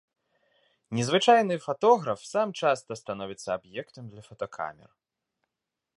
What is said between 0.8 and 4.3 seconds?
Незвычайны фатограф сам часта становіцца аб'ектам для